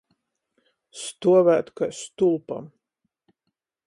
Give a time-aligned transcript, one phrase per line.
[1.01, 2.73] Stuovēt kai stulpam.